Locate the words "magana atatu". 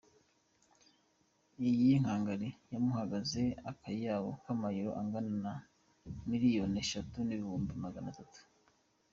7.85-8.41